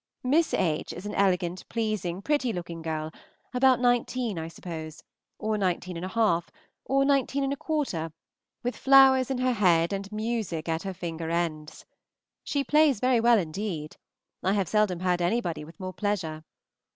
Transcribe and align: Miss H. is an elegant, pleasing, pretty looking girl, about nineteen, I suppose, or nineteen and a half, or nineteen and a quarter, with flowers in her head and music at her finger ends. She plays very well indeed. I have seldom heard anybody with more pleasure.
Miss 0.23 0.55
H. 0.55 0.93
is 0.93 1.05
an 1.05 1.13
elegant, 1.13 1.63
pleasing, 1.69 2.23
pretty 2.23 2.51
looking 2.51 2.81
girl, 2.81 3.11
about 3.53 3.79
nineteen, 3.79 4.39
I 4.39 4.47
suppose, 4.47 5.03
or 5.37 5.59
nineteen 5.59 5.95
and 5.95 6.03
a 6.03 6.07
half, 6.09 6.49
or 6.85 7.05
nineteen 7.05 7.43
and 7.43 7.53
a 7.53 7.55
quarter, 7.55 8.11
with 8.63 8.75
flowers 8.75 9.29
in 9.29 9.37
her 9.37 9.53
head 9.53 9.93
and 9.93 10.11
music 10.11 10.67
at 10.67 10.81
her 10.81 10.93
finger 10.95 11.29
ends. 11.29 11.85
She 12.43 12.63
plays 12.63 12.99
very 12.99 13.19
well 13.19 13.37
indeed. 13.37 13.95
I 14.41 14.53
have 14.53 14.67
seldom 14.67 15.01
heard 15.01 15.21
anybody 15.21 15.63
with 15.63 15.79
more 15.79 15.93
pleasure. 15.93 16.45